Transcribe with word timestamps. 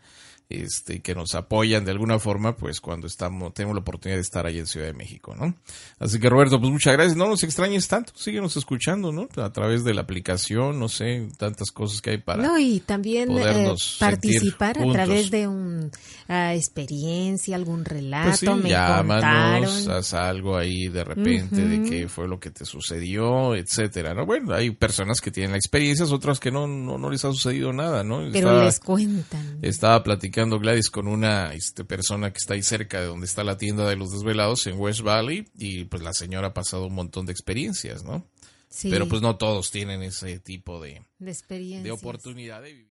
este, 0.52 1.02
que 1.02 1.16
nos 1.16 1.36
apoyan 1.36 1.86
de 1.86 1.92
alguna 1.92 2.20
forma, 2.20 2.56
pues 2.56 2.82
cuando 2.82 3.08
estamos, 3.08 3.54
tenemos 3.54 3.76
la 3.76 3.82
oportunidad 3.82 4.18
de 4.18 4.22
estar 4.22 4.46
ahí 4.46 4.60
en 4.60 4.68
Ciudad 4.68 4.88
de 4.88 4.94
México, 4.94 5.36
¿no? 5.40 5.56
Así 6.00 6.20
que 6.20 6.30
Roberto, 6.30 6.60
pues 6.60 6.72
muchas 6.72 6.94
gracias. 6.94 7.16
No 7.18 7.28
nos 7.28 7.44
extrañes 7.44 7.88
tanto, 7.88 8.14
síguenos 8.16 8.56
escuchando, 8.58 9.12
¿no? 9.12 9.28
A 9.38 9.52
través 9.52 9.84
de 9.84 9.94
la 9.94 10.02
aplicación, 10.02 10.80
no 10.80 10.90
sé, 10.90 11.28
tantas 11.38 11.72
cosas 11.72 12.02
que 12.02 12.12
hay 12.12 12.18
para. 12.18 12.44
No, 12.44 12.58
y 12.60 12.80
también 12.82 13.30
eh, 13.38 13.74
participar 14.00 14.78
a 14.80 14.92
través 14.92 15.32
de 15.32 15.48
una 15.48 16.54
experiencia, 16.56 17.56
algún 17.56 17.86
relato. 17.86 18.30
Pues 18.30 18.40
sí, 18.40 18.48
me 18.50 18.70
llámanos, 18.70 19.72
contaron. 19.84 19.98
haz 20.00 20.14
algo 20.14 20.58
ahí 20.58 20.88
de 20.88 21.04
repente 21.04 21.56
de 21.68 21.90
qué 21.90 22.08
fue 22.08 22.28
lo 22.28 22.40
que 22.40 22.52
te 22.52 22.66
sucedió, 22.66 23.56
etcétera, 23.56 24.14
¿no? 24.14 24.26
Bueno, 24.26 24.54
hay 24.54 24.72
personas 24.72 25.22
que 25.22 25.32
tienen 25.32 25.56
experiencias, 25.56 26.12
otras 26.12 26.40
que 26.40 26.52
no, 26.52 26.68
no, 26.68 26.98
no 26.98 27.10
les 27.10 27.24
ha 27.26 27.32
sucedido 27.32 27.74
nada, 27.74 28.04
¿no? 28.04 28.20
Pero 28.32 28.50
Estaba- 28.50 28.66
les 28.66 28.80
cuentan. 28.80 29.60
Estaba 29.62 30.04
platicando 30.42 30.60
Gladys 30.60 30.90
con 30.90 31.08
una 31.08 31.54
este, 31.54 31.84
persona 31.86 32.32
que 32.32 32.38
está 32.38 32.56
ahí 32.56 32.64
cerca 32.64 33.00
de 33.00 33.08
donde 33.08 33.26
está 33.26 33.44
la 33.44 33.58
tienda 33.58 33.88
de 33.88 33.96
los 33.96 34.10
desvelados 34.12 34.66
en 34.68 34.80
West 34.80 35.02
Valley 35.02 35.48
y 35.56 35.86
pues 35.86 36.02
la 36.02 36.14
señora 36.14 36.48
ha 36.48 36.54
pasado 36.54 36.88
un 36.88 36.96
montón 36.96 37.26
de 37.26 37.32
experiencias, 37.32 38.04
¿no? 38.04 38.26
Sí, 38.70 38.90
Pero 38.90 39.08
pues 39.08 39.22
no 39.22 39.36
todos 39.36 39.70
tienen 39.70 40.02
ese 40.02 40.40
tipo 40.40 40.82
de, 40.82 41.04
de 41.20 41.32
experiencias. 41.32 41.84
de 41.84 41.92
oportunidad 41.92 42.62
de 42.62 42.74
vivir. 42.74 42.92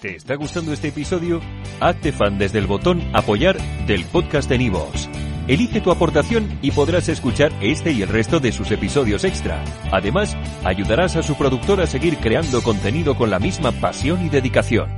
¿Te 0.00 0.14
está 0.14 0.34
gustando 0.36 0.72
este 0.72 0.88
episodio? 0.88 1.40
Hazte 1.80 2.12
fan 2.12 2.38
desde 2.38 2.58
el 2.58 2.66
botón 2.66 3.00
Apoyar 3.14 3.56
del 3.86 4.04
podcast 4.04 4.48
de 4.48 4.58
Nivos. 4.58 5.08
Elige 5.48 5.80
tu 5.80 5.90
aportación 5.90 6.58
y 6.60 6.72
podrás 6.72 7.08
escuchar 7.08 7.52
este 7.62 7.92
y 7.92 8.02
el 8.02 8.08
resto 8.08 8.38
de 8.40 8.52
sus 8.52 8.70
episodios 8.70 9.24
extra. 9.24 9.64
Además, 9.90 10.36
ayudarás 10.64 11.16
a 11.16 11.22
su 11.22 11.36
productor 11.36 11.80
a 11.80 11.86
seguir 11.86 12.18
creando 12.18 12.62
contenido 12.62 13.16
con 13.16 13.30
la 13.30 13.38
misma 13.38 13.72
pasión 13.72 14.24
y 14.26 14.28
dedicación. 14.28 14.95